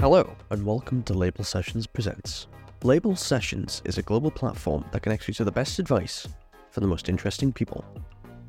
[0.00, 2.46] Hello, and welcome to Label Sessions Presents.
[2.84, 6.28] Label Sessions is a global platform that connects you to the best advice
[6.70, 7.84] for the most interesting people.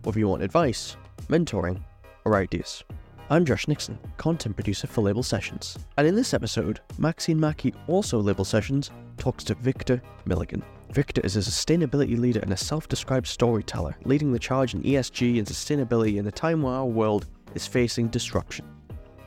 [0.04, 0.96] Whether you want advice,
[1.28, 1.84] mentoring,
[2.24, 2.84] or ideas.
[3.32, 8.20] I'm Josh Nixon, content producer for Label Sessions, and in this episode, Maxine Mackie, also
[8.20, 10.62] Label Sessions, talks to Victor Milligan.
[10.92, 15.40] Victor is a sustainability leader and a self described storyteller, leading the charge in ESG
[15.40, 18.68] and sustainability in a time where our world is facing disruption,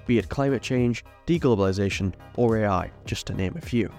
[0.06, 3.90] be it climate change, deglobalization, or AI, just to name a few.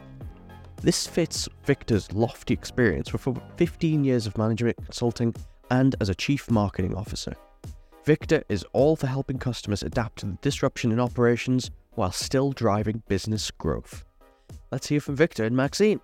[0.82, 5.34] This fits Victor's lofty experience with over 15 years of management consulting
[5.72, 7.34] and as a chief marketing officer.
[8.04, 13.02] Victor is all for helping customers adapt to the disruption in operations while still driving
[13.08, 14.04] business growth.
[14.72, 16.02] Let's hear from Victor and Maxine.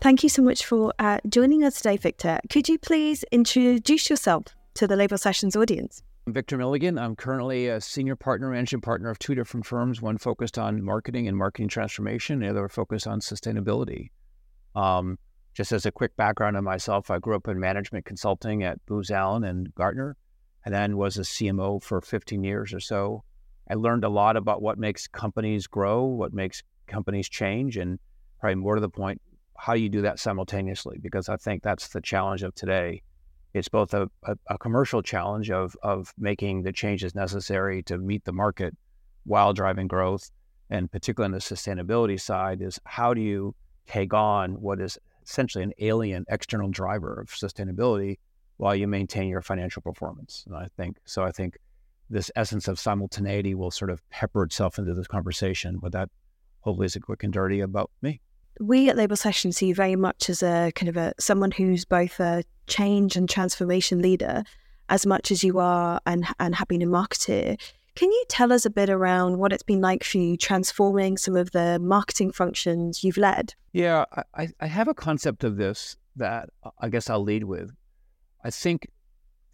[0.00, 2.38] Thank you so much for uh, joining us today, Victor.
[2.50, 6.02] Could you please introduce yourself to the Label Sessions audience?
[6.26, 6.98] I'm Victor Milligan.
[6.98, 11.28] I'm currently a senior partner, managing partner of two different firms, one focused on marketing
[11.28, 14.08] and marketing transformation, the other focused on sustainability.
[14.74, 15.18] Um,
[15.52, 19.10] just as a quick background on myself, I grew up in management consulting at Booz
[19.10, 20.16] Allen and Gartner,
[20.64, 23.22] and then was a CMO for 15 years or so.
[23.70, 27.98] I learned a lot about what makes companies grow, what makes companies change, and
[28.40, 29.20] probably more to the point,
[29.58, 33.02] how you do that simultaneously, because I think that's the challenge of today.
[33.54, 38.24] It's both a, a, a, commercial challenge of, of making the changes necessary to meet
[38.24, 38.76] the market
[39.24, 40.30] while driving growth.
[40.70, 43.54] And particularly on the sustainability side, is how do you
[43.86, 48.18] take on what is essentially an alien external driver of sustainability
[48.56, 50.42] while you maintain your financial performance?
[50.46, 51.22] And I think so.
[51.22, 51.56] I think
[52.10, 56.08] this essence of simultaneity will sort of pepper itself into this conversation, but that
[56.60, 58.20] hopefully is a quick and dirty about me
[58.60, 61.84] we at Label Session see you very much as a kind of a someone who's
[61.84, 64.44] both a change and transformation leader,
[64.88, 67.58] as much as you are and and have been a marketer.
[67.94, 71.36] Can you tell us a bit around what it's been like for you transforming some
[71.36, 73.54] of the marketing functions you've led?
[73.72, 74.04] Yeah,
[74.34, 77.70] I, I have a concept of this that I guess I'll lead with.
[78.42, 78.88] I think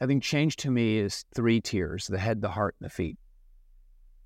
[0.00, 3.19] I think change to me is three tiers: the head, the heart, and the feet.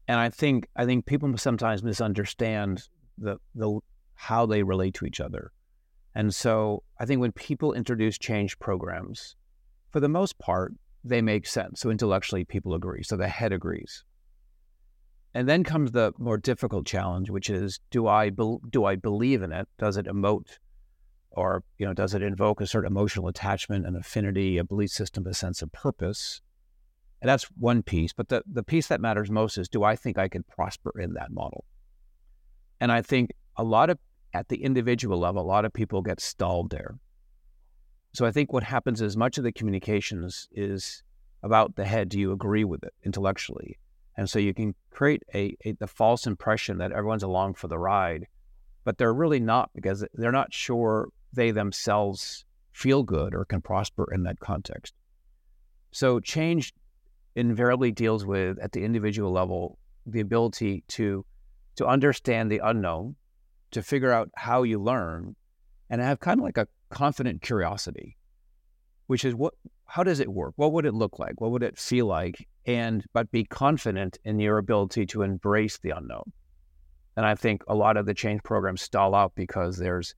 [0.06, 3.80] And I think I think people sometimes misunderstand the the
[4.14, 5.50] how they relate to each other.
[6.14, 9.36] And so I think when people introduce change programs,
[9.90, 11.80] for the most part, they make sense.
[11.80, 13.02] So intellectually, people agree.
[13.02, 14.04] So the head agrees.
[15.34, 19.42] And then comes the more difficult challenge, which is: Do I be- do I believe
[19.42, 19.68] in it?
[19.78, 20.58] Does it emote,
[21.30, 25.26] or you know, does it invoke a certain emotional attachment, an affinity, a belief system,
[25.26, 26.40] a sense of purpose?
[27.20, 28.12] And that's one piece.
[28.12, 31.14] But the the piece that matters most is: Do I think I can prosper in
[31.14, 31.64] that model?
[32.80, 33.98] And I think a lot of
[34.34, 36.98] at the individual level, a lot of people get stalled there.
[38.12, 41.02] So I think what happens is much of the communications is
[41.42, 42.08] about the head.
[42.08, 43.78] Do you agree with it intellectually?
[44.16, 47.78] And so you can create a, a the false impression that everyone's along for the
[47.78, 48.26] ride,
[48.84, 54.12] but they're really not because they're not sure they themselves feel good or can prosper
[54.12, 54.94] in that context.
[55.90, 56.74] So change
[57.36, 61.24] invariably deals with at the individual level the ability to
[61.76, 63.16] to understand the unknown
[63.74, 65.36] to figure out how you learn
[65.90, 68.16] and have kind of like a confident curiosity,
[69.06, 69.54] which is what
[69.86, 70.54] how does it work?
[70.56, 71.40] What would it look like?
[71.40, 72.48] What would it feel like?
[72.66, 76.32] And but be confident in your ability to embrace the unknown.
[77.16, 80.14] And I think a lot of the change programs stall out because there's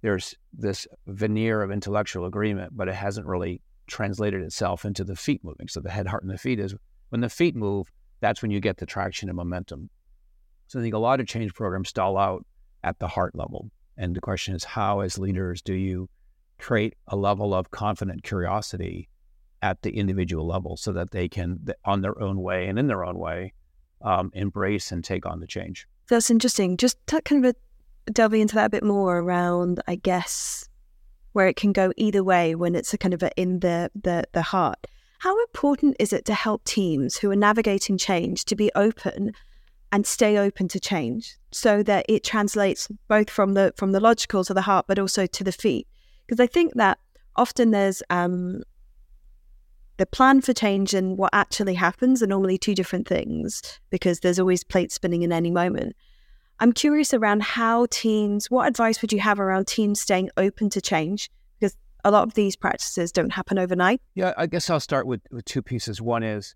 [0.00, 5.44] there's this veneer of intellectual agreement, but it hasn't really translated itself into the feet
[5.44, 5.68] moving.
[5.68, 6.74] So the head, heart, and the feet is
[7.10, 7.90] when the feet move,
[8.20, 9.90] that's when you get the traction and momentum.
[10.68, 12.44] So I think a lot of change programs stall out
[12.84, 13.70] at the heart level.
[13.96, 16.08] And the question is, how, as leaders, do you
[16.58, 19.08] create a level of confident curiosity
[19.60, 23.04] at the individual level so that they can, on their own way and in their
[23.04, 23.52] own way,
[24.00, 25.86] um, embrace and take on the change?
[26.08, 26.76] That's interesting.
[26.76, 27.54] Just kind of
[28.12, 30.68] delving into that a bit more around, I guess,
[31.32, 34.24] where it can go either way when it's a kind of a in the, the,
[34.32, 34.86] the heart.
[35.20, 39.32] How important is it to help teams who are navigating change to be open
[39.92, 44.42] and stay open to change so that it translates both from the from the logical
[44.42, 45.86] to the heart but also to the feet.
[46.26, 46.98] Because i think that
[47.36, 48.62] often there's um,
[49.98, 54.38] the plan for change and what actually happens are normally two different things because there's
[54.38, 55.94] always plates spinning in any moment.
[56.60, 60.80] I'm curious around how teams what advice would you have around teams staying open to
[60.80, 61.30] change?
[61.58, 64.00] Because a lot of these practices don't happen overnight.
[64.14, 66.00] Yeah i guess i'll start with, with two pieces.
[66.00, 66.54] One is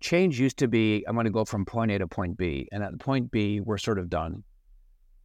[0.00, 2.82] change used to be I'm going to go from point A to point B, and
[2.82, 4.42] at point B we're sort of done.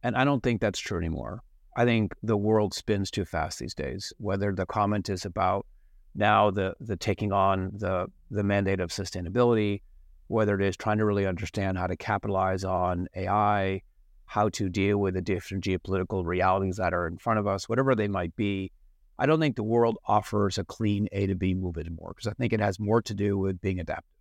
[0.02, 1.42] And I don't think that's true anymore.
[1.76, 4.12] I think the world spins too fast these days.
[4.18, 5.66] Whether the comment is about
[6.14, 9.82] now the the taking on the the mandate of sustainability,
[10.28, 13.82] whether it is trying to really understand how to capitalize on AI,
[14.26, 17.94] how to deal with the different geopolitical realities that are in front of us, whatever
[17.94, 18.72] they might be.
[19.18, 22.34] I don't think the world offers a clean A to B move anymore because I
[22.34, 24.15] think it has more to do with being adaptive.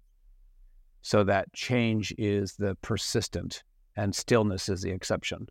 [1.06, 3.62] So that change is the persistent
[3.96, 5.46] and stillness is the exception.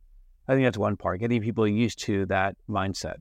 [0.49, 3.19] I think that's one part, getting people used to that mindset.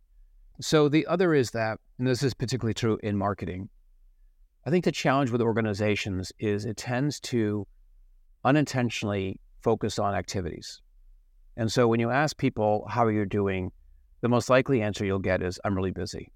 [0.60, 3.70] So the other is that, and this is particularly true in marketing,
[4.66, 7.68] I think the challenge with organizations is it tends to
[8.44, 10.82] unintentionally focus on activities.
[11.56, 13.72] And so when you ask people how you're doing,
[14.22, 16.32] the most likely answer you'll get is I'm really busy.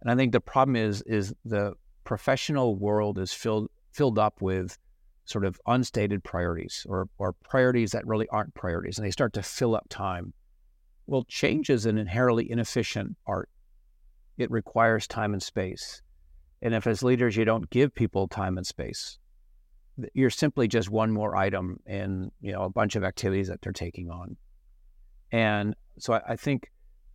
[0.00, 1.72] And I think the problem is is the
[2.04, 4.78] professional world is filled filled up with
[5.24, 9.42] sort of unstated priorities or or priorities that really aren't priorities and they start to
[9.42, 10.32] fill up time.
[11.06, 13.48] Well, change is an inherently inefficient art.
[14.38, 16.02] It requires time and space.
[16.62, 19.18] And if as leaders you don't give people time and space,
[20.14, 23.72] you're simply just one more item in you know a bunch of activities that they're
[23.72, 24.36] taking on.
[25.32, 26.70] And so I, I think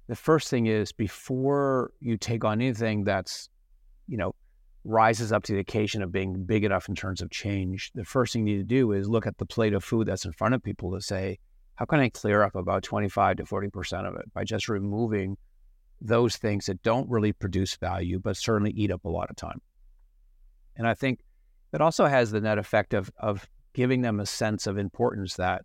[0.07, 3.49] the first thing is before you take on anything that's
[4.07, 4.35] you know
[4.85, 8.31] rises up to the occasion of being big enough in terms of change, the first
[8.31, 10.53] thing you need to do is look at the plate of food that's in front
[10.53, 11.39] of people to say,
[11.73, 15.37] how can I clear up about 25 to 40% of it by just removing
[16.01, 19.61] those things that don't really produce value, but certainly eat up a lot of time.
[20.75, 21.21] And I think
[21.71, 25.63] that also has the net effect of, of giving them a sense of importance that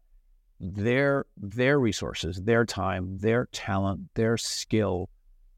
[0.60, 5.08] their their resources, their time, their talent, their skill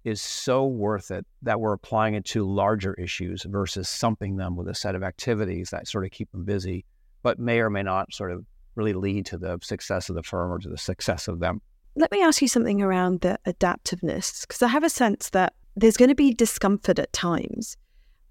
[0.04, 4.68] is so worth it that we're applying it to larger issues versus sumping them with
[4.68, 6.84] a set of activities that sort of keep them busy,
[7.22, 8.44] but may or may not sort of
[8.74, 11.60] really lead to the success of the firm or to the success of them
[11.94, 15.96] let me ask you something around the adaptiveness, because I have a sense that there's
[15.96, 17.76] going to be discomfort at times.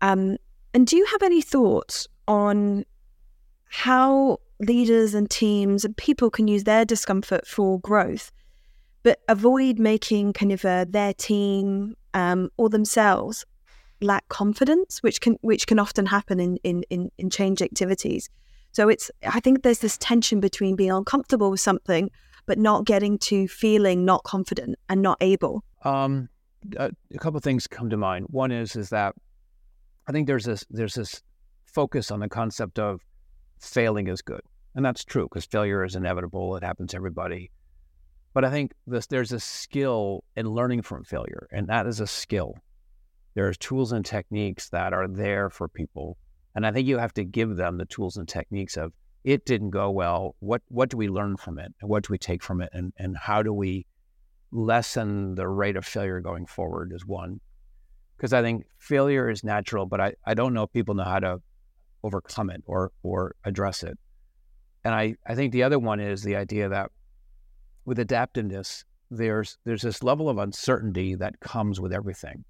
[0.02, 0.38] Um,
[0.74, 2.86] and do you have any thoughts on
[3.66, 8.32] how leaders and teams and people can use their discomfort for growth,
[9.04, 13.46] but avoid making kind of their team um, or themselves
[14.02, 18.30] lack confidence, which can which can often happen in, in in in change activities.
[18.72, 22.10] So it's I think there's this tension between being uncomfortable with something
[22.46, 25.64] but not getting to feeling not confident and not able?
[25.84, 26.30] Um,
[26.78, 28.28] a, a couple of things come to mind.
[28.30, 29.16] One is is that
[30.08, 31.22] I think there's this there's this
[31.66, 33.02] focus on the concept of
[33.60, 34.42] failing is good,
[34.76, 36.56] and that's true because failure is inevitable.
[36.56, 37.52] It happens to everybody.
[38.34, 42.08] But I think this, there's a skill in learning from failure, and that is a
[42.08, 42.56] skill.
[43.34, 46.18] There's tools and techniques that are there for people,
[46.56, 48.94] and I think you have to give them the tools and techniques of
[49.24, 50.36] it didn't go well.
[50.40, 51.72] What what do we learn from it?
[51.82, 52.70] And what do we take from it?
[52.74, 53.86] And and how do we
[54.52, 57.40] lessen the rate of failure going forward is one.
[58.18, 61.20] Because I think failure is natural, but I, I don't know if people know how
[61.20, 61.42] to
[62.04, 63.98] overcome it or or address it.
[64.84, 66.92] And I, I think the other one is the idea that
[67.86, 72.44] with adaptiveness, there's there's this level of uncertainty that comes with everything.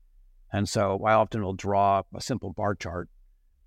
[0.54, 3.10] And so I often will draw a simple bar chart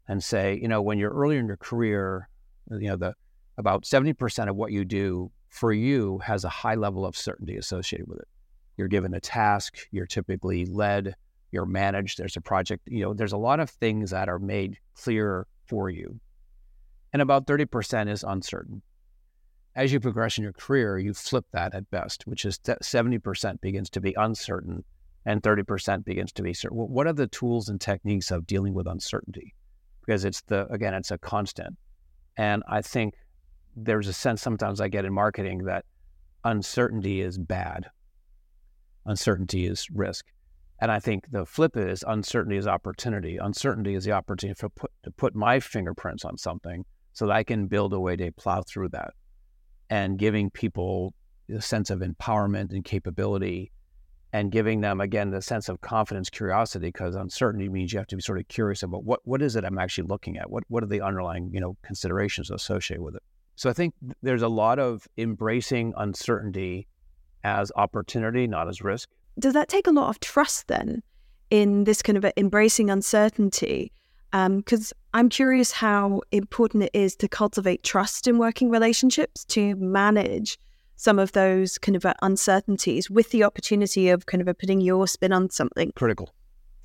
[0.07, 2.29] and say, you know, when you're earlier in your career,
[2.71, 3.15] you know, the
[3.57, 8.09] about 70% of what you do for you has a high level of certainty associated
[8.09, 8.29] with it.
[8.77, 11.15] You're given a task, you're typically led,
[11.53, 14.79] you're managed, there's a project, you know, there's a lot of things that are made
[14.95, 16.19] clear for you.
[17.13, 18.83] And about 30% is uncertain.
[19.77, 23.91] As you progress in your career, you flip that at best, which is 70% begins
[23.91, 24.85] to be uncertain
[25.27, 26.77] and 30% begins to be certain.
[26.77, 29.55] What are the tools and techniques of dealing with uncertainty?
[30.05, 31.77] Because it's the, again, it's a constant.
[32.37, 33.15] And I think
[33.75, 35.85] there's a sense sometimes I get in marketing that
[36.45, 37.87] uncertainty is bad,
[39.07, 40.27] uncertainty is risk.
[40.81, 43.39] And I think the flip is uncertainty is opportunity.
[43.39, 47.45] Uncertainty is the opportunity for put, to put my fingerprints on something so that I
[47.45, 49.15] can build a way to plow through that.
[49.91, 51.15] And giving people
[51.55, 53.71] a sense of empowerment and capability
[54.33, 58.17] and giving them again the sense of confidence, curiosity, because uncertainty means you have to
[58.17, 60.51] be sort of curious about what what is it I'm actually looking at?
[60.51, 63.23] What what are the underlying you know considerations associated with it?
[63.55, 66.89] So I think there's a lot of embracing uncertainty
[67.45, 69.09] as opportunity, not as risk.
[69.39, 71.03] Does that take a lot of trust then
[71.51, 73.93] in this kind of embracing uncertainty?
[74.33, 79.77] Because um, I'm curious how important it is to cultivate trust in working relationships to
[79.77, 80.59] manage
[80.97, 85.07] some of those kind of uh, uncertainties with the opportunity of kind of putting your
[85.07, 85.93] spin on something.
[85.95, 86.31] Critical.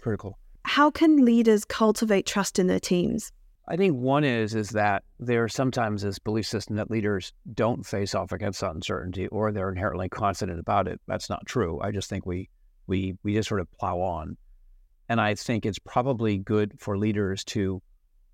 [0.01, 0.37] Critical.
[0.65, 3.31] How can leaders cultivate trust in their teams?
[3.67, 8.15] I think one is is that there sometimes this belief system that leaders don't face
[8.15, 10.99] off against uncertainty or they're inherently confident about it.
[11.07, 11.79] That's not true.
[11.79, 12.49] I just think we
[12.87, 14.37] we we just sort of plow on.
[15.09, 17.81] And I think it's probably good for leaders to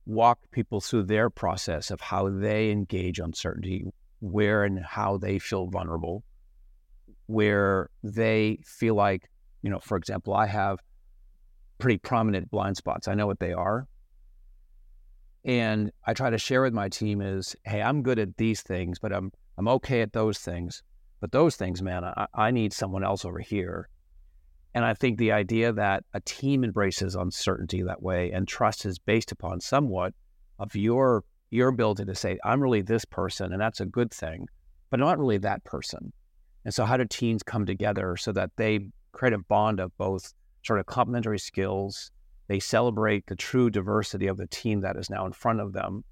[0.06, 3.86] walk people through their process of how they engage uncertainty,
[4.20, 6.24] where and how they feel vulnerable,
[7.28, 9.30] where they feel like,
[9.62, 10.80] you know, for example, I have
[11.78, 13.08] pretty prominent blind spots.
[13.08, 13.88] I know what they are.
[15.46, 19.00] And I try to share with my team is, hey, I'm good at these things,
[19.00, 20.84] but I'm I'm okay at those things.
[21.22, 23.88] But those things, man, I, I need someone else over here.
[24.76, 29.00] And I think the idea that a team embraces uncertainty that way and trust is
[29.00, 30.14] based upon somewhat
[30.60, 34.48] of your your ability to say, I'm really this person, and that's a good thing,
[34.90, 36.12] but not really that person.
[36.66, 40.34] And so, how do teams come together so that they create a bond of both
[40.64, 42.12] sort of complementary skills?
[42.48, 46.04] They celebrate the true diversity of the team that is now in front of them.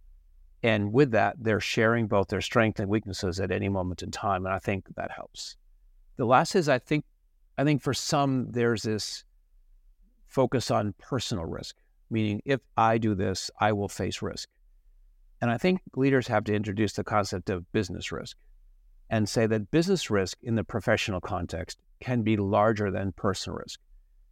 [0.63, 4.45] And with that, they're sharing both their strengths and weaknesses at any moment in time.
[4.45, 5.57] And I think that helps.
[6.15, 7.03] The last is I think
[7.57, 9.23] I think for some there's this
[10.27, 11.75] focus on personal risk,
[12.09, 14.49] meaning if I do this, I will face risk.
[15.41, 18.37] And I think leaders have to introduce the concept of business risk
[19.09, 23.79] and say that business risk in the professional context can be larger than personal risk,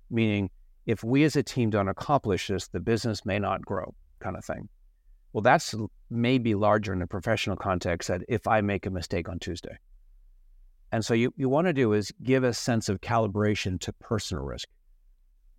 [0.09, 0.49] meaning
[0.85, 4.43] if we as a team don't accomplish this, the business may not grow, kind of
[4.43, 4.67] thing.
[5.33, 5.75] Well, that's
[6.09, 9.77] maybe larger in the professional context that if I make a mistake on Tuesday.
[10.91, 14.43] And so you, you want to do is give a sense of calibration to personal
[14.43, 14.67] risk.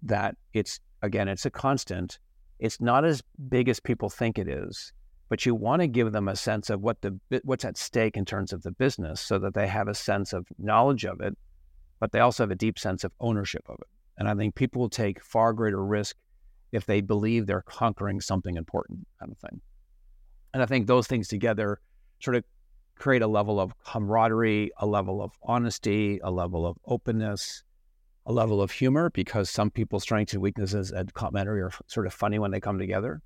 [0.03, 2.19] That it's again, it's a constant.
[2.59, 4.93] It's not as big as people think it is,
[5.29, 8.25] but you want to give them a sense of what the what's at stake in
[8.25, 11.37] terms of the business, so that they have a sense of knowledge of it,
[12.01, 13.89] but they also have a deep sense of ownership of it.
[14.19, 16.17] And I think people will take far greater risk
[16.73, 19.61] if they believe they're conquering something important, kind of thing.
[20.53, 21.81] And I think those things together
[22.21, 22.45] sort of
[23.03, 27.65] create a level of camaraderie, a level of honesty, a level of openness,
[28.27, 32.15] a level of humor, because some people's strengths and weaknesses at complementary are sort of
[32.15, 33.21] funny when they come together.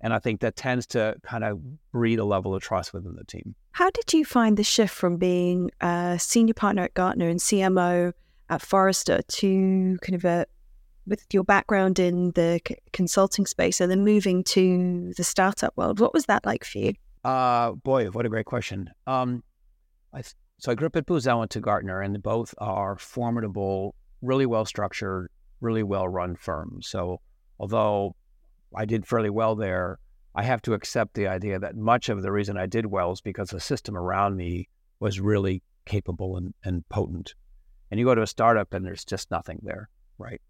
[0.00, 1.60] And I think that tends to kind of
[1.92, 3.54] breed a level of trust within the team.
[3.70, 8.12] How did you find the shift from being a senior partner at Gartner and CMO
[8.50, 10.46] at Forrester to kind of a
[11.06, 12.60] with your background in the
[12.92, 16.00] consulting space and then moving to the startup world?
[16.00, 16.94] What was that like for you?
[17.24, 18.90] Uh, boy, what a great question.
[19.06, 19.42] Um,
[20.12, 20.22] I,
[20.58, 24.64] so I grew up at Booz Allen to Gartner, and both are formidable, really well
[24.64, 26.88] structured, really well run firms.
[26.88, 27.20] So
[27.58, 28.16] although
[28.74, 29.98] I did fairly well there,
[30.34, 33.20] I have to accept the idea that much of the reason I did well is
[33.20, 37.34] because the system around me was really capable and, and potent.
[37.90, 40.40] And you go to a startup and there's just nothing there, right?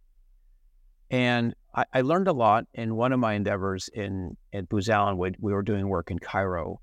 [1.11, 5.17] And I, I learned a lot in one of my endeavors in at Booz Allen.
[5.17, 6.81] We, we were doing work in Cairo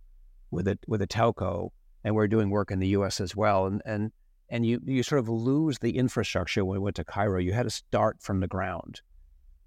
[0.51, 1.69] with a with a telco,
[2.03, 3.21] and we are doing work in the U.S.
[3.21, 3.67] as well.
[3.67, 4.11] And and
[4.49, 7.39] and you you sort of lose the infrastructure when we went to Cairo.
[7.39, 9.01] You had to start from the ground,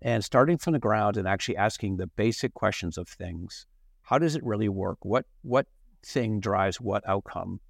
[0.01, 3.67] and starting from the ground and actually asking the basic questions of things.
[4.03, 4.99] How does it really work?
[5.05, 5.67] What what
[6.05, 7.61] thing drives what outcome?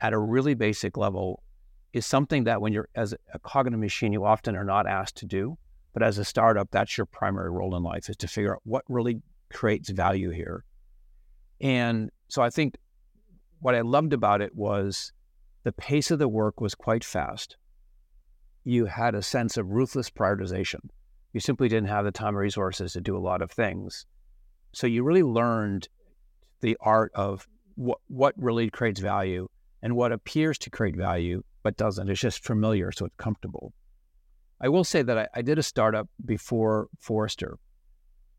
[0.00, 1.44] At a really basic level,
[1.92, 5.26] is something that when you're as a cognitive machine, you often are not asked to
[5.26, 5.56] do.
[5.92, 8.84] But as a startup, that's your primary role in life is to figure out what
[8.88, 9.20] really
[9.52, 10.64] creates value here.
[11.60, 12.76] And so I think
[13.60, 15.12] what I loved about it was
[15.64, 17.56] the pace of the work was quite fast.
[18.64, 20.80] You had a sense of ruthless prioritization.
[21.32, 24.06] You simply didn't have the time or resources to do a lot of things.
[24.72, 25.88] So you really learned
[26.60, 29.48] the art of what what really creates value
[29.82, 32.08] and what appears to create value but doesn't.
[32.08, 33.72] It's just familiar, so it's comfortable.
[34.62, 37.58] I will say that I, I did a startup before Forrester.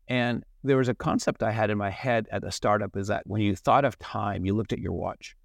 [0.08, 3.22] And there was a concept I had in my head at the startup is that
[3.26, 5.36] when you thought of time, you looked at your watch.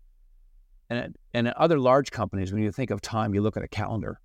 [0.89, 3.67] And, and at other large companies, when you think of time, you look at a
[3.67, 4.19] calendar.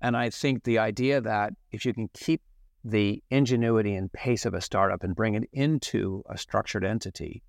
[0.00, 2.42] And I think the idea that if you can keep
[2.84, 7.42] the ingenuity and pace of a startup and bring it into a structured entity,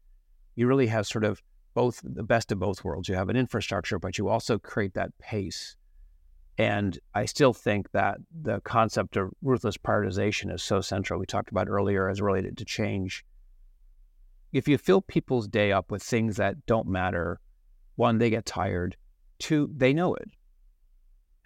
[0.55, 1.41] you really have sort of
[1.73, 3.09] both the best of both worlds.
[3.09, 5.75] You have an infrastructure, but you also create that pace
[6.57, 11.19] and I still think that the concept of ruthless prioritization is so central.
[11.19, 13.23] We talked about earlier as related to change.
[14.53, 17.39] If you fill people's day up with things that don't matter,
[17.95, 18.97] one, they get tired.
[19.39, 20.29] Two, they know it.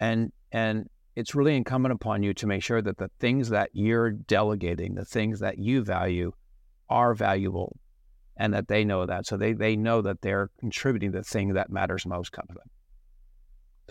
[0.00, 4.12] And and it's really incumbent upon you to make sure that the things that you're
[4.12, 6.32] delegating, the things that you value,
[6.88, 7.78] are valuable
[8.36, 9.26] and that they know that.
[9.26, 12.71] So they, they know that they're contributing the thing that matters most of thing.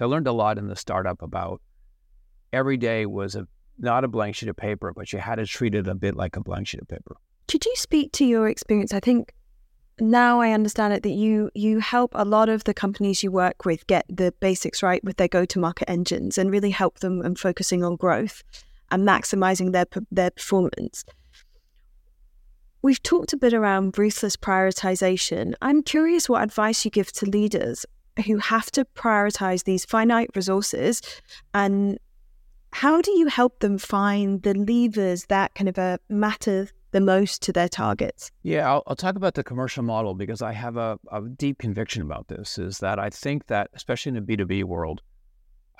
[0.02, 1.62] So I learned a lot in the startup about
[2.52, 5.76] every day was a not a blank sheet of paper, but you had to treat
[5.76, 7.18] it a bit like a blank sheet of paper.
[7.48, 8.96] Could you speak to your experience?
[8.96, 9.32] I think
[10.00, 13.64] now I understand it that you you help a lot of the companies you work
[13.64, 17.84] with get the basics right with their go-to-market engines and really help them in focusing
[17.84, 18.42] on growth
[18.90, 21.06] and maximizing their their performance.
[22.82, 25.54] we've talked a bit around ruthless prioritization.
[25.62, 27.86] I'm curious what advice you give to leaders
[28.26, 31.02] who have to prioritize these finite resources
[31.54, 31.98] and
[32.74, 37.42] how do you help them find the levers that kind of uh, matter the most
[37.44, 38.32] to their targets?
[38.44, 42.02] Yeah, I'll, I'll, talk about the commercial model because I have a, a, deep conviction
[42.02, 42.58] about this.
[42.58, 45.02] Is that I think that especially in the B two B world,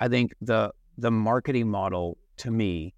[0.00, 2.94] I think the the marketing model to me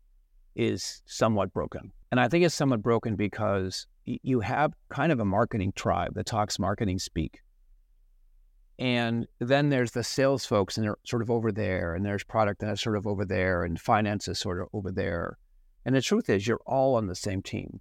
[0.54, 5.20] is somewhat broken, and I think it's somewhat broken because y- you have kind of
[5.20, 7.42] a marketing tribe that talks marketing speak,
[8.78, 12.60] and then there's the sales folks, and they're sort of over there, and there's product
[12.60, 15.38] that's sort of over there, and finance is sort of over there.
[15.84, 17.80] And the truth is, you're all on the same team.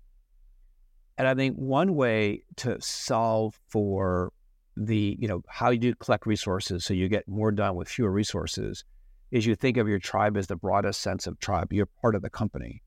[1.17, 4.33] And I think one way to solve for
[4.75, 8.11] the, you know, how you do collect resources so you get more done with fewer
[8.11, 8.83] resources
[9.31, 11.71] is you think of your tribe as the broadest sense of tribe.
[11.71, 12.81] You're part of the company.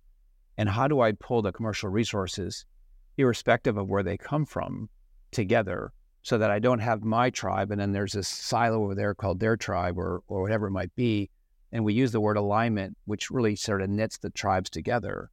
[0.59, 2.67] And how do I pull the commercial resources,
[3.17, 4.89] irrespective of where they come from,
[5.31, 5.93] together
[6.27, 9.39] so that I don't have my tribe and then there's this silo over there called
[9.39, 11.31] their tribe or or whatever it might be.
[11.71, 15.31] And we use the word alignment, which really sort of knits the tribes together.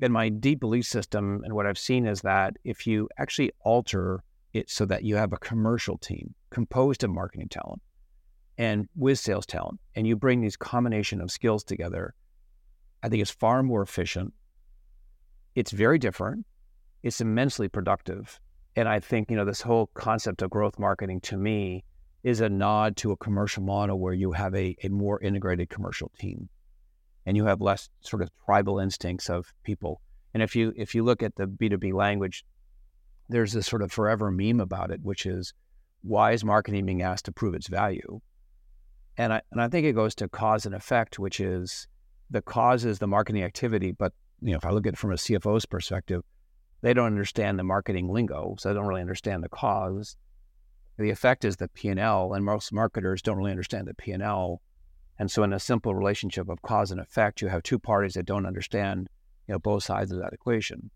[0.00, 4.22] And my deep belief system and what I've seen is that if you actually alter
[4.52, 7.82] it so that you have a commercial team composed of marketing talent
[8.56, 12.14] and with sales talent, and you bring these combination of skills together,
[13.02, 14.32] I think it's far more efficient.
[15.56, 16.46] It's very different.
[17.02, 18.38] It's immensely productive
[18.76, 21.84] and I think, you know, this whole concept of growth marketing to me
[22.22, 26.10] is a nod to a commercial model where you have a, a more integrated commercial
[26.18, 26.48] team
[27.26, 30.00] and you have less sort of tribal instincts of people.
[30.32, 32.44] And if you if you look at the B2B language,
[33.28, 35.52] there's this sort of forever meme about it, which is
[36.02, 38.20] why is marketing being asked to prove its value?
[39.16, 41.86] And I and I think it goes to cause and effect, which is
[42.30, 45.12] the cause is the marketing activity, but you know, if I look at it from
[45.12, 46.22] a CFO's perspective,
[46.84, 50.18] they don't understand the marketing lingo, so they don't really understand the cause.
[50.98, 54.60] The effect is the P&L, and most marketers don't really understand the P&L.
[55.18, 58.26] And so in a simple relationship of cause and effect, you have two parties that
[58.26, 59.08] don't understand,
[59.48, 60.90] you know, both sides of that equation.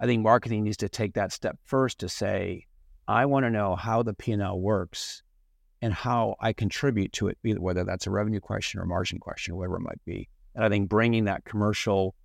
[0.00, 2.66] I think marketing needs to take that step first to say,
[3.06, 5.22] I want to know how the P&L works
[5.80, 9.76] and how I contribute to it, whether that's a revenue question or margin question, whatever
[9.76, 10.28] it might be.
[10.56, 12.16] And I think bringing that commercial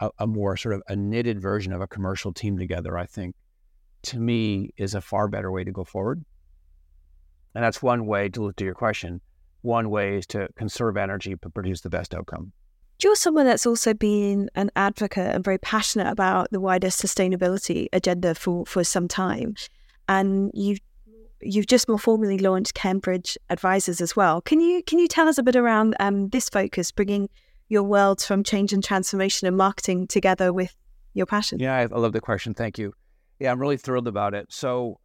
[0.00, 3.34] a, a more sort of a knitted version of a commercial team together, I think,
[4.02, 6.24] to me, is a far better way to go forward.
[7.54, 9.20] And that's one way to look to your question.
[9.62, 12.52] One way is to conserve energy but produce the best outcome.
[13.02, 18.34] You're someone that's also been an advocate and very passionate about the wider sustainability agenda
[18.34, 19.54] for, for some time.
[20.08, 20.80] And you've
[21.42, 24.42] you've just more formally launched Cambridge Advisors as well.
[24.42, 27.30] Can you can you tell us a bit around um, this focus, bringing
[27.70, 30.74] your worlds from change and transformation and marketing together with
[31.14, 31.58] your passion?
[31.58, 32.52] Yeah, I love the question.
[32.52, 32.92] Thank you.
[33.38, 34.52] Yeah, I'm really thrilled about it.
[34.52, 35.00] So,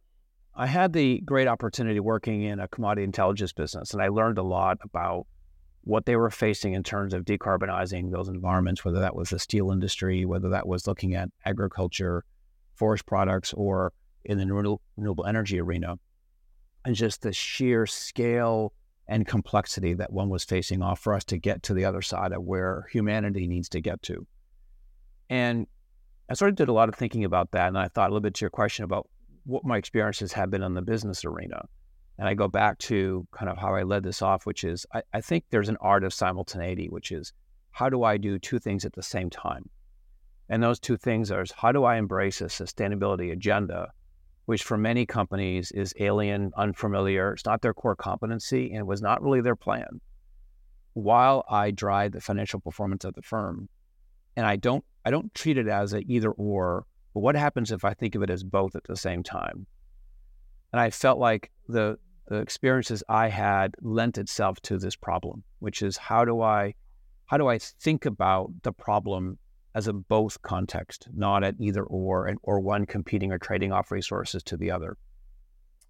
[0.58, 4.42] I had the great opportunity working in a commodity intelligence business, and I learned a
[4.42, 5.26] lot about
[5.82, 9.70] what they were facing in terms of decarbonizing those environments, whether that was the steel
[9.70, 12.24] industry, whether that was looking at agriculture,
[12.74, 13.92] forest products, or
[14.24, 15.96] in the renewable energy arena.
[16.86, 18.72] And just the sheer scale
[19.08, 22.32] and complexity that one was facing off for us to get to the other side
[22.32, 24.26] of where humanity needs to get to.
[25.30, 25.66] And
[26.28, 27.68] I sort of did a lot of thinking about that.
[27.68, 29.08] And I thought a little bit to your question about
[29.44, 31.66] what my experiences have been in the business arena.
[32.18, 35.02] And I go back to kind of how I led this off, which is I,
[35.12, 37.32] I think there's an art of simultaneity, which is
[37.70, 39.68] how do I do two things at the same time?
[40.48, 43.92] And those two things are how do I embrace a sustainability agenda
[44.46, 47.32] which for many companies is alien, unfamiliar.
[47.32, 50.00] It's not their core competency and it was not really their plan.
[50.94, 53.68] While I drive the financial performance of the firm,
[54.36, 57.84] and I don't I don't treat it as a either or, but what happens if
[57.84, 59.66] I think of it as both at the same time?
[60.72, 65.82] And I felt like the the experiences I had lent itself to this problem, which
[65.82, 66.74] is how do I
[67.26, 69.38] how do I think about the problem
[69.76, 73.90] as a both context, not at either or, and or one competing or trading off
[73.90, 74.96] resources to the other.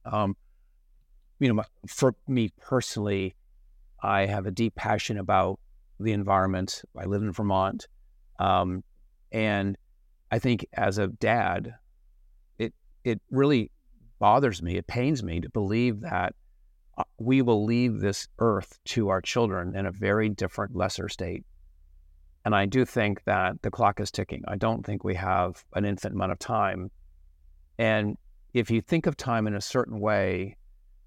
[0.04, 0.36] Um,
[1.38, 3.36] you know, for me personally,
[4.02, 5.60] I have a deep passion about
[6.00, 6.82] the environment.
[6.98, 7.86] I live in Vermont,
[8.40, 8.82] um,
[9.30, 9.78] and
[10.32, 11.72] I think as a dad,
[12.58, 13.70] it it really
[14.18, 14.78] bothers me.
[14.78, 16.34] It pains me to believe that
[16.98, 21.44] uh, we will leave this earth to our children in a very different, lesser state
[22.46, 24.44] and I do think that the clock is ticking.
[24.46, 26.92] I don't think we have an infinite amount of time.
[27.76, 28.16] And
[28.54, 30.56] if you think of time in a certain way,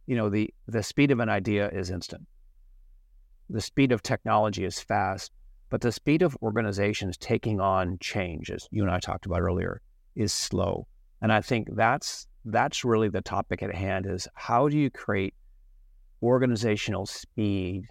[0.05, 2.27] you know, the, the speed of an idea is instant.
[3.49, 5.31] The speed of technology is fast,
[5.69, 9.81] but the speed of organizations taking on change, as you and I talked about earlier,
[10.17, 10.87] is slow.
[11.21, 15.35] And I think that's that's really the topic at hand is how do you create
[16.21, 17.85] organizational speed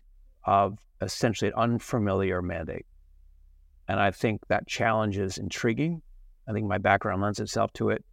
[0.44, 2.84] of essentially an unfamiliar mandate?
[3.88, 6.02] And I think that challenge is intriguing.
[6.46, 8.04] I think my background lends itself to it.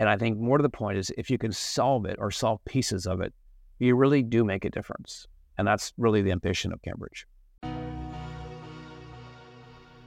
[0.00, 2.64] And I think more to the point is if you can solve it or solve
[2.64, 3.32] pieces of it,
[3.78, 5.26] you really do make a difference.
[5.56, 7.26] And that's really the ambition of Cambridge.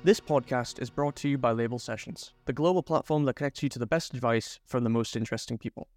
[0.04, 3.70] This podcast is brought to you by Label Sessions, the global platform that connects you
[3.70, 5.88] to the best advice from the most interesting people.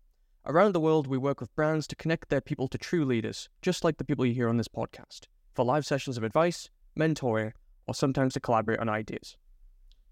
[0.47, 3.85] Around the world, we work with brands to connect their people to true leaders, just
[3.85, 7.53] like the people you hear on this podcast, for live sessions of advice, mentoring,
[7.91, 9.37] or sometimes to collaborate on ideas.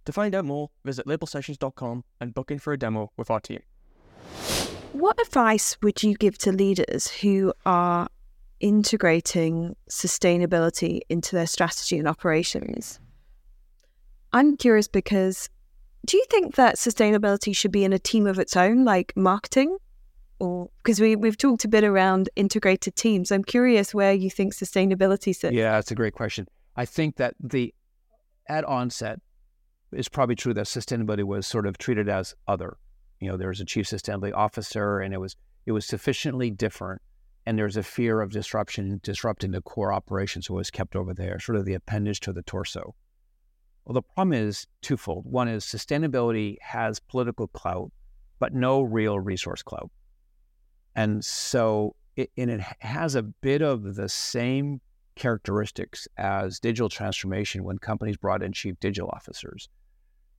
[0.06, 3.60] To find out more, visit labelsessions.com and book in for a demo with our team.
[4.92, 8.08] What advice would you give to leaders who are
[8.58, 12.98] integrating sustainability into their strategy and operations?
[14.32, 15.48] I'm curious because
[16.04, 19.76] do you think that sustainability should be in a team of its own, like marketing?
[20.40, 23.30] Or because we, we've talked a bit around integrated teams.
[23.30, 25.54] I'm curious where you think sustainability sits.
[25.54, 26.48] Yeah, that's a great question.
[26.78, 27.74] I think that the
[28.48, 29.20] at onset
[29.90, 32.76] it's probably true that sustainability was sort of treated as other.
[33.20, 35.34] You know, there was a chief sustainability officer and it was
[35.66, 37.02] it was sufficiently different
[37.44, 41.12] and there's a fear of disruption disrupting the core operations so it was kept over
[41.12, 42.94] there, sort of the appendage to the torso.
[43.84, 45.24] Well, the problem is twofold.
[45.26, 47.90] One is sustainability has political clout,
[48.38, 49.90] but no real resource clout.
[50.94, 54.80] And so it, and it has a bit of the same
[55.18, 59.68] characteristics as digital transformation when companies brought in chief digital officers,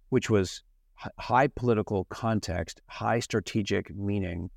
[0.09, 0.63] which was
[1.17, 4.49] high political context, high strategic meaning,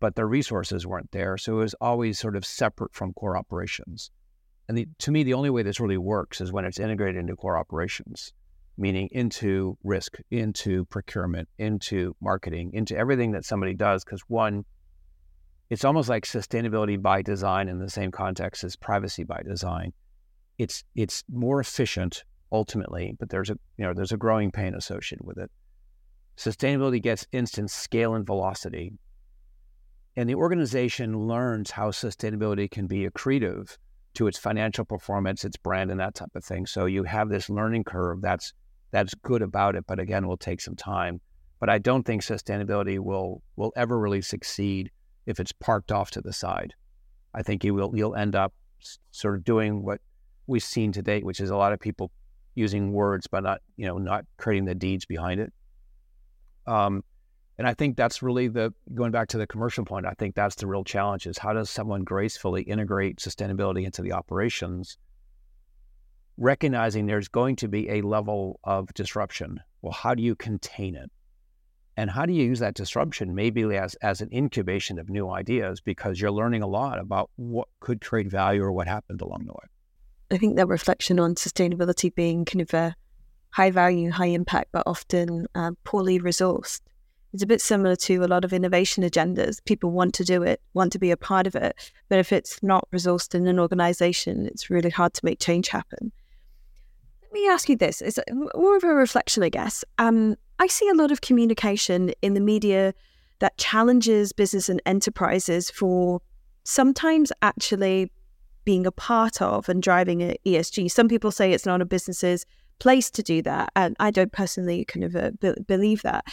[0.00, 1.36] but the resources weren't there.
[1.36, 4.10] So it was always sort of separate from core operations.
[4.68, 7.36] And the, to me, the only way this really works is when it's integrated into
[7.36, 8.32] core operations,
[8.78, 14.04] meaning into risk, into procurement, into marketing, into everything that somebody does.
[14.04, 14.64] Because one,
[15.72, 19.94] it's almost like sustainability by design in the same context as privacy by design.
[20.58, 25.26] It's it's more efficient ultimately, but there's a you know there's a growing pain associated
[25.26, 25.50] with it.
[26.36, 28.92] Sustainability gets instant scale and velocity,
[30.14, 33.78] and the organization learns how sustainability can be accretive
[34.12, 36.66] to its financial performance, its brand, and that type of thing.
[36.66, 38.52] So you have this learning curve that's
[38.90, 41.22] that's good about it, but again, will take some time.
[41.60, 44.90] But I don't think sustainability will will ever really succeed
[45.26, 46.74] if it's parked off to the side.
[47.34, 48.52] I think you will you'll end up
[49.10, 50.00] sort of doing what
[50.46, 52.10] we've seen to date, which is a lot of people
[52.54, 55.52] using words but not you know not creating the deeds behind it.
[56.66, 57.02] Um,
[57.58, 60.06] and I think that's really the going back to the commercial point.
[60.06, 64.12] I think that's the real challenge: is how does someone gracefully integrate sustainability into the
[64.12, 64.98] operations,
[66.36, 69.60] recognizing there's going to be a level of disruption.
[69.80, 71.10] Well, how do you contain it?
[71.96, 75.80] And how do you use that disruption maybe as, as an incubation of new ideas
[75.80, 79.52] because you're learning a lot about what could create value or what happened along the
[79.52, 79.66] way?
[80.30, 82.96] I think that reflection on sustainability being kind of a
[83.50, 86.80] high value, high impact, but often uh, poorly resourced
[87.32, 89.64] it's a bit similar to a lot of innovation agendas.
[89.64, 91.74] People want to do it, want to be a part of it.
[92.08, 96.12] But if it's not resourced in an organization, it's really hard to make change happen.
[97.32, 98.18] Let me ask you this it's
[98.54, 99.84] more of a reflection, I guess.
[99.96, 102.92] Um, I see a lot of communication in the media
[103.38, 106.20] that challenges business and enterprises for
[106.64, 108.12] sometimes actually
[108.66, 110.90] being a part of and driving a ESG.
[110.90, 112.44] Some people say it's not a business's
[112.80, 116.26] place to do that, and I don't personally kind of uh, be- believe that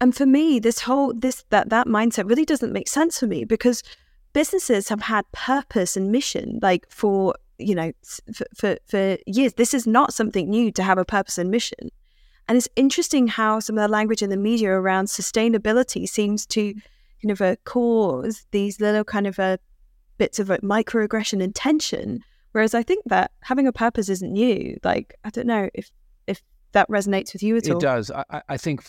[0.00, 3.44] and for me this whole this that that mindset really doesn't make sense for me
[3.44, 3.82] because
[4.32, 7.92] businesses have had purpose and mission like for you know
[8.34, 9.54] for, for, for years.
[9.54, 11.90] This is not something new to have a purpose and mission.
[12.48, 16.74] And it's interesting how some of the language in the media around sustainability seems to
[17.22, 19.56] kind of uh, cause these little kind of uh,
[20.18, 22.20] bits of uh, microaggression and tension.
[22.52, 24.78] Whereas i think that having a purpose isn't new.
[24.84, 25.90] Like i don't know if
[26.26, 26.42] if
[26.72, 27.78] that resonates with you at it all.
[27.78, 28.82] it does I, I think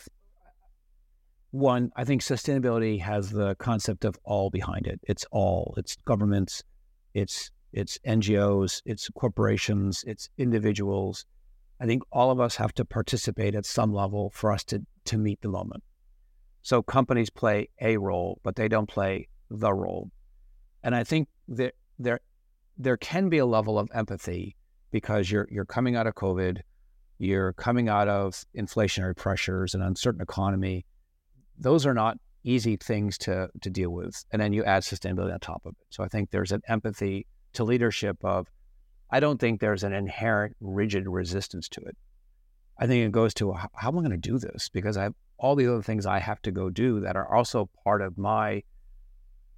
[1.52, 5.00] one, I think sustainability has the concept of all behind it.
[5.04, 5.74] It's all.
[5.78, 6.64] It's governments,
[7.14, 11.26] it's it's NGOs, it's corporations, it's individuals.
[11.80, 15.18] I think all of us have to participate at some level for us to to
[15.18, 15.84] meet the moment.
[16.62, 20.10] So companies play a role, but they don't play the role.
[20.84, 22.20] And I think that there
[22.78, 24.56] there can be a level of empathy
[24.92, 26.62] because you're you're coming out of COVID,
[27.20, 30.86] you're coming out of inflationary pressures, an uncertain economy
[31.58, 34.24] those are not easy things to to deal with.
[34.32, 35.88] And then you add sustainability on top of it.
[35.90, 38.48] So I think there's an empathy to leadership of
[39.10, 41.98] I don't think there's an inherent rigid resistance to it.
[42.78, 44.70] I think it goes to how, am I going to do this?
[44.70, 47.70] Because I have all the other things I have to go do that are also
[47.84, 48.64] part of my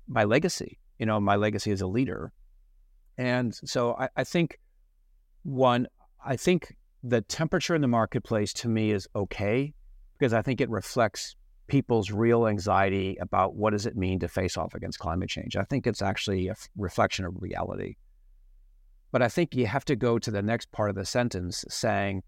[0.07, 0.79] my legacy.
[0.97, 2.31] You know, my legacy as a leader.
[3.17, 4.59] And so I, I think
[5.43, 5.87] one,
[6.25, 9.73] I think the temperature in the marketplace to me is okay
[10.17, 11.35] because I think it reflects
[11.69, 15.55] people's real anxiety about what does it mean to face off against climate change.
[15.55, 17.95] I think it's actually a reflection of reality.
[19.11, 22.23] But I think you have to go to the next part of the sentence saying,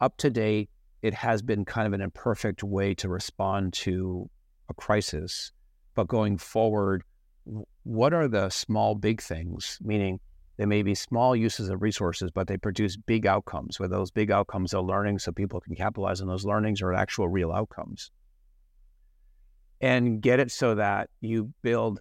[0.00, 0.68] up to date,
[1.02, 4.28] it has been kind of an imperfect way to respond to
[4.68, 5.52] a crisis.
[5.94, 7.02] But going forward,
[7.84, 9.78] what are the small, big things?
[9.82, 10.20] Meaning,
[10.58, 13.78] they may be small uses of resources, but they produce big outcomes.
[13.78, 17.28] Where those big outcomes are learning, so people can capitalize on those learnings, or actual
[17.28, 18.10] real outcomes.
[19.80, 22.00] And get it so that you build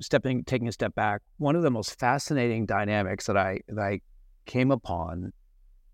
[0.00, 1.22] stepping, taking a step back.
[1.38, 4.00] One of the most fascinating dynamics that I that I
[4.44, 5.32] came upon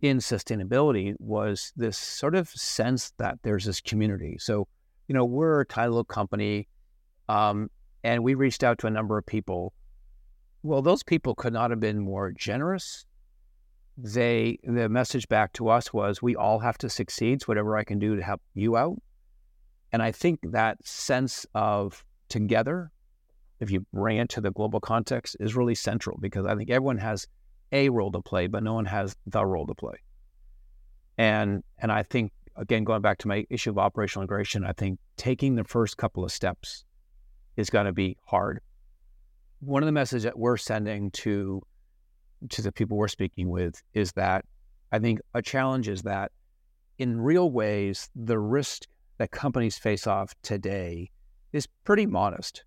[0.02, 4.36] in sustainability was this sort of sense that there's this community.
[4.38, 4.66] So,
[5.08, 6.68] you know, we're a tiny little company,
[7.28, 7.70] um,
[8.04, 9.72] and we reached out to a number of people
[10.62, 13.04] well, those people could not have been more generous.
[13.98, 17.42] They the message back to us was we all have to succeed.
[17.42, 19.02] So whatever I can do to help you out.
[19.92, 22.90] And I think that sense of together,
[23.60, 26.98] if you bring it to the global context, is really central because I think everyone
[26.98, 27.26] has
[27.72, 29.96] a role to play, but no one has the role to play.
[31.18, 34.98] And and I think again, going back to my issue of operational integration, I think
[35.16, 36.84] taking the first couple of steps
[37.56, 38.60] is going to be hard
[39.62, 41.62] one of the messages that we're sending to
[42.50, 44.44] to the people we're speaking with is that
[44.90, 46.32] I think a challenge is that
[46.98, 48.86] in real ways the risk
[49.22, 51.08] that companies face off today
[51.52, 52.64] is pretty modest.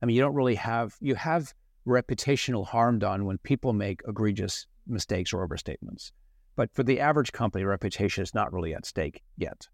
[0.00, 1.52] I mean, you don't really have you have
[1.86, 6.12] reputational harm done when people make egregious mistakes or overstatements.
[6.56, 9.68] But for the average company, reputation is not really at stake yet.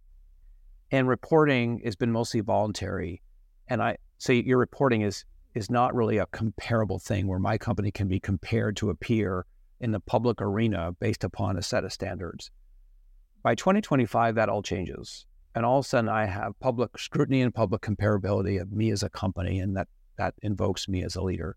[0.90, 3.22] And reporting has been mostly voluntary.
[3.68, 7.92] And I so your reporting is is not really a comparable thing where my company
[7.92, 9.46] can be compared to a peer
[9.78, 12.50] in the public arena based upon a set of standards.
[13.44, 15.24] By 2025, that all changes.
[15.56, 19.02] And all of a sudden, I have public scrutiny and public comparability of me as
[19.02, 19.88] a company, and that,
[20.18, 21.56] that invokes me as a leader.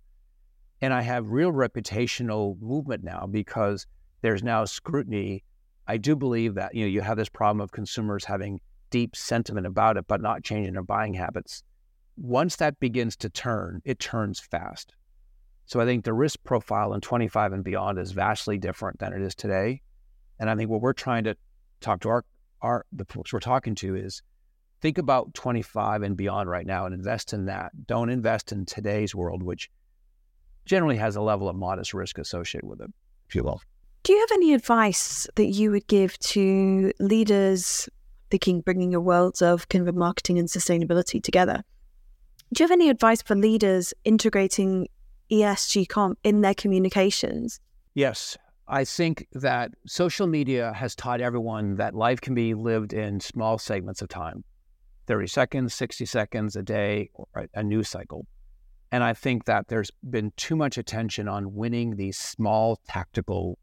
[0.81, 3.85] And I have real reputational movement now because
[4.21, 5.43] there's now scrutiny.
[5.87, 8.59] I do believe that you know you have this problem of consumers having
[8.89, 11.63] deep sentiment about it, but not changing their buying habits
[12.19, 14.93] once that begins to turn, it turns fast.
[15.65, 19.21] So I think the risk profile in 25 and beyond is vastly different than it
[19.21, 19.81] is today.
[20.39, 21.35] And I think what we're trying to
[21.79, 22.25] talk to our,
[22.61, 24.21] our the folks we're talking to is
[24.81, 27.71] think about 25 and beyond right now and invest in that.
[27.87, 29.69] Don't invest in today's world, which
[30.65, 32.91] generally has a level of modest risk associated with it,
[33.27, 33.61] if you will.
[34.03, 37.89] Do you have any advice that you would give to leaders
[38.31, 41.63] thinking bringing your worlds of kind of marketing and sustainability together?
[42.53, 44.87] Do you have any advice for leaders integrating
[45.31, 47.59] ESG comp in their communications?
[47.93, 48.37] Yes.
[48.71, 53.57] I think that social media has taught everyone that life can be lived in small
[53.57, 54.43] segments of time
[55.07, 58.27] 30 seconds, 60 seconds, a day, or a news cycle.
[58.91, 63.57] And I think that there's been too much attention on winning these small tactical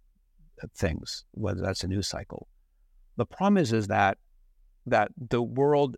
[0.61, 2.49] uh, things, whether that's a news cycle.
[3.17, 4.19] The problem is, is that
[4.87, 5.97] that the world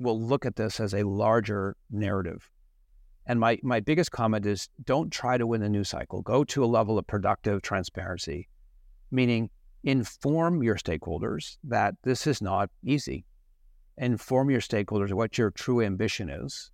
[0.00, 2.50] will look at this as a larger narrative.
[3.30, 6.20] And my, my biggest comment is don't try to win the news cycle.
[6.20, 8.48] Go to a level of productive transparency,
[9.12, 9.50] meaning
[9.84, 13.24] inform your stakeholders that this is not easy.
[13.98, 16.72] Inform your stakeholders what your true ambition is.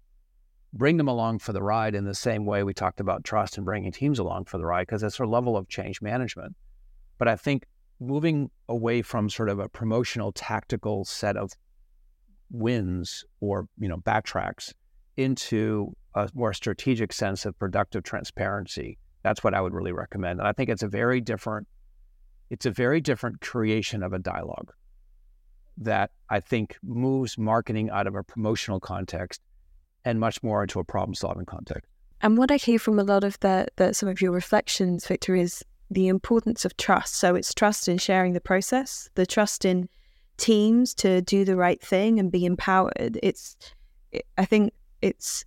[0.73, 3.67] Bring them along for the ride in the same way we talked about trust and
[3.67, 6.57] bringing teams along for the ride, because that's a level of change management.
[7.19, 7.67] But I think
[8.01, 11.53] moving away from sort of a promotional tactical set of
[12.51, 14.73] wins or you know backtracks
[15.17, 18.99] into a more strategic sense of productive transparency.
[19.23, 20.39] That's what I would really recommend.
[20.41, 21.67] And I think it's a very different
[22.49, 24.73] it's a very different creation of a dialogue
[25.79, 29.41] that I think moves marketing out of a promotional context
[30.05, 31.91] and much more into a problem solving context.
[32.23, 35.35] And what I hear from a lot of the, the some of your reflections, Victor,
[35.35, 37.17] is the importance of trust.
[37.17, 39.89] So it's trust in sharing the process, the trust in
[40.37, 43.19] teams to do the right thing and be empowered.
[43.23, 43.57] It's,
[44.39, 44.73] I think
[45.07, 45.45] it's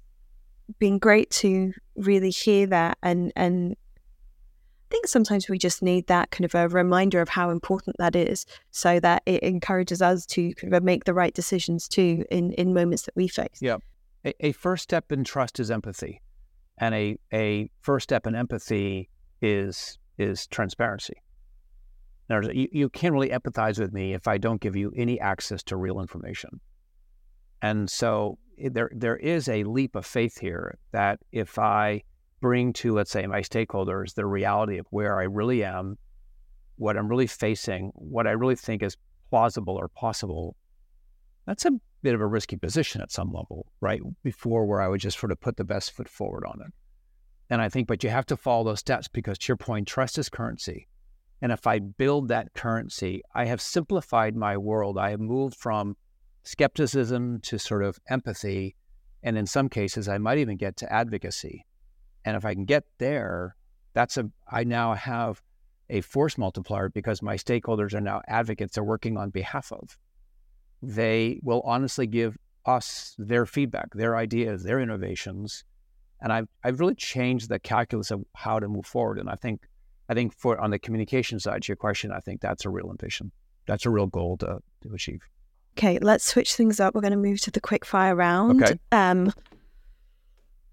[0.78, 6.32] been great to really hear that and and I think sometimes we just need that
[6.32, 10.52] kind of a reminder of how important that is so that it encourages us to
[10.56, 13.60] kind of make the right decisions too in, in moments that we face.
[13.62, 13.78] Yeah.
[14.26, 16.24] A, a first step in trust is empathy.
[16.80, 19.10] And a, a first step in empathy
[19.44, 21.22] is is transparency
[22.52, 25.78] you, you can't really empathize with me if I don't give you any access to
[25.78, 26.60] real information.
[27.62, 32.04] And so Eh, there there is a leap of faith here that if I
[32.42, 35.98] bring to let's say my stakeholders the reality of where I really am,
[36.78, 38.98] what I'm really facing, what I really think is
[39.30, 40.56] plausible or possible,
[41.46, 44.02] that's a bit of a risky position at some level, right?
[44.24, 46.74] Before where I would just sort of put the best foot forward on it.
[47.50, 50.18] And I think, but you have to follow those steps because to your point, trust
[50.18, 50.88] is currency.
[51.42, 54.98] And if I build that currency, I have simplified my world.
[54.98, 55.96] I have moved from
[56.50, 58.76] skepticism to sort of empathy.
[59.22, 61.64] And in some cases, I might even get to advocacy.
[62.26, 63.56] And if I can get there,
[63.94, 65.44] that's a, I now have
[65.92, 69.96] a force multiplier because my stakeholders are now advocates they're working on behalf of.
[70.82, 72.36] They will honestly give
[72.66, 75.64] us their feedback, their ideas, their innovations.
[76.20, 79.20] And I've, I've really changed the calculus of how to move forward.
[79.20, 79.68] And I think,
[80.10, 82.90] I think for on the communication side to your question, I think that's a real
[82.90, 83.32] ambition.
[83.68, 85.22] That's a real goal to, to achieve.
[85.80, 86.94] Okay, let's switch things up.
[86.94, 88.62] We're going to move to the quick fire round.
[88.64, 88.78] Okay.
[88.92, 89.32] Um,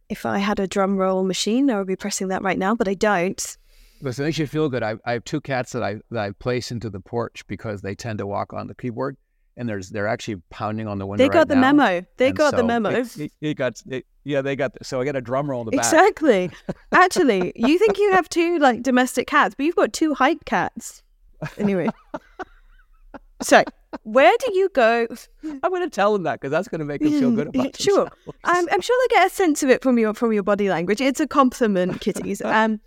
[0.09, 2.88] if I had a drum roll machine, I would be pressing that right now, but
[2.88, 3.57] I don't.
[4.03, 4.83] But it makes you feel good.
[4.83, 7.95] I, I have two cats that I that I place into the porch because they
[7.95, 9.16] tend to walk on the keyboard,
[9.57, 11.23] and there's they're actually pounding on the window.
[11.25, 11.73] They got right the now.
[11.73, 12.07] memo.
[12.16, 12.90] They And got the memo.
[12.90, 14.75] It, it- it got it, yeah, they got.
[14.75, 15.85] The, so I got a drum roll in the back.
[15.87, 16.51] Exactly.
[16.92, 21.03] Actually, you think you have two like domestic cats, but you've got two hype cats.
[21.59, 21.88] Anyway.
[23.42, 23.62] so,
[24.03, 25.07] where do you go?
[25.45, 27.81] I'm going to tell them that because that's going to make them feel good about
[27.81, 28.05] Sure.
[28.05, 28.39] themselves.
[28.45, 31.01] I'm, I'm sure they get a sense of it from your from your body language.
[31.01, 32.43] It's a compliment, kitties.
[32.43, 32.81] Um,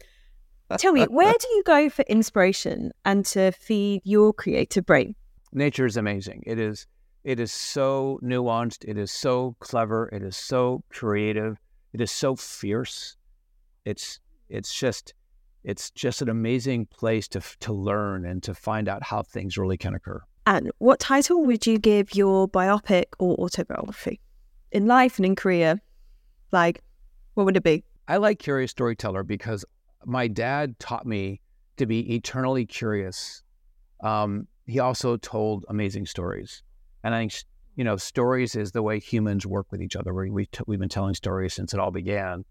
[0.77, 5.15] tell me, where do you go for inspiration and to feed your creative brain?
[5.51, 6.43] nature is amazing.
[6.45, 6.85] It is
[7.23, 8.85] it is so nuanced.
[8.87, 10.07] It is so clever.
[10.13, 11.57] It is so creative.
[11.93, 13.17] It is so fierce.
[13.85, 14.19] It's
[14.49, 15.13] it's just
[15.63, 19.77] it's just an amazing place to to learn and to find out how things really
[19.77, 20.21] can occur.
[20.49, 24.19] And what title would you give your biopic or autobiography
[24.71, 25.79] in life and in career?
[26.51, 26.81] Like,
[27.35, 27.83] what would it be?
[28.07, 29.63] I like curious storyteller because
[30.05, 31.39] my dad taught me
[31.77, 33.43] to be eternally curious.
[34.03, 36.63] Um, he also told amazing stories,
[37.03, 37.33] and I think
[37.75, 40.15] you know stories is the way humans work with each other.
[40.15, 42.43] We, we t- we've been telling stories since it all began,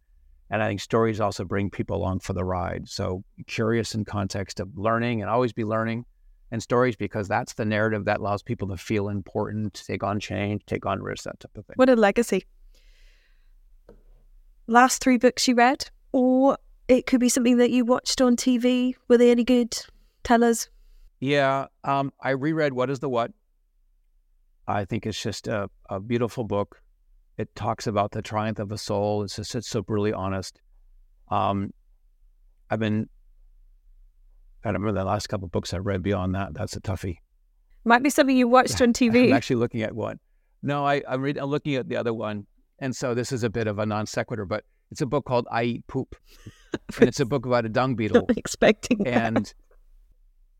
[0.50, 2.88] and I think stories also bring people along for the ride.
[2.88, 6.04] So curious in context of learning and always be learning,
[6.50, 10.18] and stories because that's the narrative that allows people to feel important, to take on
[10.20, 11.74] change, take on risk, that type of thing.
[11.76, 12.44] What a legacy.
[14.66, 16.58] Last three books you read, or
[16.88, 18.94] it could be something that you watched on TV.
[19.08, 19.76] Were they any good?
[20.24, 20.68] Tell us.
[21.20, 23.32] Yeah, um, I reread What is the What.
[24.66, 26.82] I think it's just a, a beautiful book.
[27.38, 29.22] It talks about the triumph of a soul.
[29.22, 30.60] It's just it's so brutally honest.
[31.28, 31.72] Um,
[32.70, 33.08] I've been,
[34.64, 36.54] I don't remember the last couple of books I read beyond that.
[36.54, 37.18] That's a toughie.
[37.84, 39.28] Might be something you watched on TV.
[39.28, 40.18] I'm actually looking at one.
[40.62, 42.46] No, I, I'm, read, I'm looking at the other one.
[42.80, 45.46] And so this is a bit of a non sequitur, but it's a book called
[45.50, 46.16] I Eat Poop.
[46.98, 48.26] and it's a book about a dung beetle.
[48.28, 49.08] Not expecting that.
[49.08, 49.54] and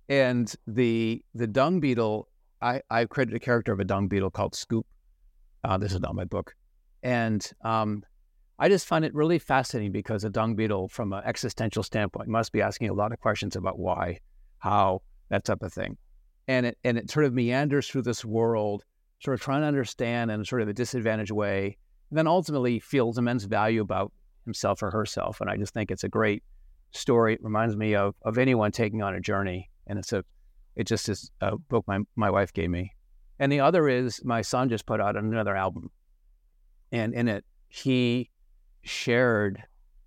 [0.08, 2.28] and the the dung beetle
[2.60, 4.86] I I created a character of a dung beetle called Scoop.
[5.64, 6.54] Uh, this is not my book,
[7.02, 8.04] and um,
[8.58, 12.52] I just find it really fascinating because a dung beetle, from an existential standpoint, must
[12.52, 14.18] be asking a lot of questions about why,
[14.58, 15.96] how, that type of thing,
[16.48, 18.84] and it and it sort of meanders through this world,
[19.20, 21.76] sort of trying to understand in sort of a disadvantaged way,
[22.10, 24.12] and then ultimately feels immense value about
[24.44, 26.42] himself or herself, and I just think it's a great
[26.90, 27.34] story.
[27.34, 30.24] It reminds me of of anyone taking on a journey, and it's a
[30.74, 32.94] it just is a book my my wife gave me.
[33.38, 35.90] And the other is my son just put out another album,
[36.90, 38.30] and in it he
[38.88, 39.62] shared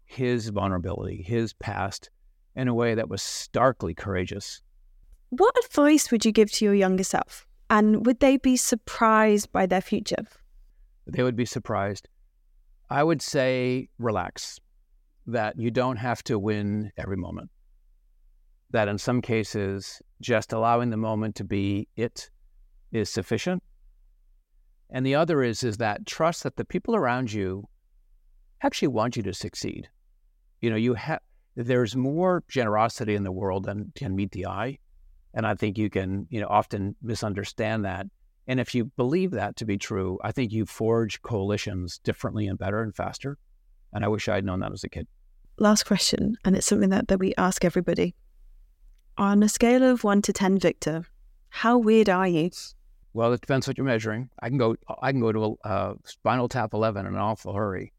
[0.05, 2.09] his vulnerability, his past,
[2.55, 4.61] in a way that was starkly courageous.
[5.29, 7.47] What advice would you give to your younger self?
[7.69, 10.27] And would they be surprised by their future?
[11.07, 12.09] They would be surprised.
[12.89, 14.59] I would say relax,
[15.27, 17.49] that you don't have to win every moment.
[18.71, 22.29] That in some cases, just allowing the moment to be it
[22.91, 23.63] is sufficient.
[24.89, 27.69] And the other is is that trust that the people around you
[28.63, 29.89] actually want you to succeed.
[30.61, 31.19] You know, you have
[31.55, 34.77] there's more generosity in the world than can meet the eye.
[35.33, 38.05] And I think you can, you know, often misunderstand that.
[38.47, 42.57] And if you believe that to be true, I think you forge coalitions differently and
[42.57, 43.37] better and faster.
[43.93, 45.07] And I wish I had known that as a kid.
[45.57, 48.15] Last question, and it's something that, that we ask everybody.
[49.17, 51.05] On a scale of one to 10, Victor,
[51.49, 52.49] how weird are you?
[53.13, 54.29] Well, it depends what you're measuring.
[54.41, 54.75] I can go.
[55.01, 57.91] I can go to a uh, Spinal Tap 11 in an awful hurry.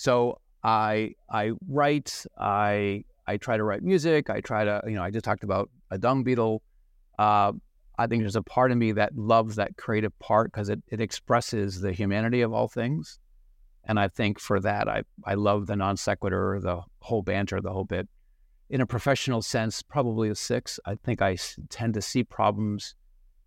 [0.00, 2.24] So I I write.
[2.38, 4.30] I I try to write music.
[4.30, 5.02] I try to you know.
[5.02, 6.62] I just talked about a dung beetle.
[7.18, 7.52] Uh,
[7.98, 11.02] I think there's a part of me that loves that creative part because it, it
[11.02, 13.18] expresses the humanity of all things.
[13.84, 17.70] And I think for that, I, I love the non sequitur, the whole banter, the
[17.70, 18.08] whole bit.
[18.70, 20.80] In a professional sense, probably a six.
[20.86, 21.36] I think I
[21.68, 22.94] tend to see problems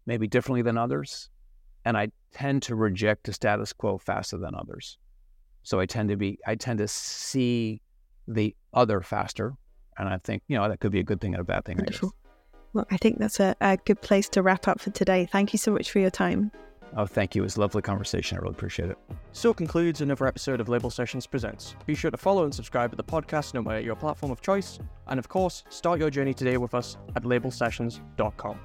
[0.06, 1.32] maybe differently than others.
[1.84, 5.00] And I tend to reject the status quo faster than others.
[5.64, 7.82] So I tend to be, I tend to see
[8.28, 9.54] the other faster.
[9.98, 11.78] And I think, you know, that could be a good thing and a bad thing.
[11.78, 12.14] Wonderful.
[12.74, 15.28] Well, I think that's a, a good place to wrap up for today.
[15.32, 16.52] Thank you so much for your time.
[16.96, 17.42] Oh, thank you.
[17.42, 18.38] It was a lovely conversation.
[18.38, 18.98] I really appreciate it.
[19.32, 21.76] So concludes another episode of Label Sessions Presents.
[21.86, 24.80] Be sure to follow and subscribe to the podcast no matter your platform of choice.
[25.08, 28.60] And of course, start your journey today with us at labelsessions.com.